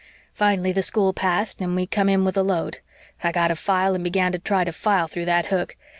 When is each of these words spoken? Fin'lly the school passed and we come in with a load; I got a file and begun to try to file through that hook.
Fin'lly 0.33 0.71
the 0.73 0.81
school 0.81 1.13
passed 1.13 1.61
and 1.61 1.75
we 1.75 1.85
come 1.85 2.09
in 2.09 2.25
with 2.25 2.35
a 2.35 2.41
load; 2.41 2.79
I 3.23 3.31
got 3.31 3.51
a 3.51 3.55
file 3.55 3.93
and 3.93 4.03
begun 4.03 4.31
to 4.31 4.39
try 4.39 4.63
to 4.63 4.71
file 4.73 5.07
through 5.07 5.25
that 5.25 5.45
hook. 5.53 5.77